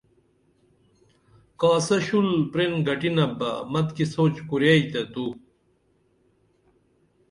[1.59, 5.25] کاسہ شُل پرین گٹینپ بہ متِکی سوچ کُرئی تیہ تو